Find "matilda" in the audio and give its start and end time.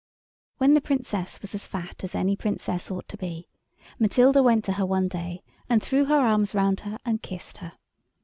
3.99-4.41